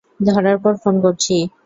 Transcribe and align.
ধরার 0.27 0.57
পর 0.63 0.73
ফোন 0.81 0.95
করছি। 1.03 1.35